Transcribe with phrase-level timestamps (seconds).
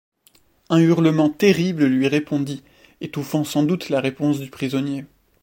[0.69, 2.63] Un hurlement terrible lui répondit,
[3.01, 5.05] étouffant sans doute la réponse du prisonnier.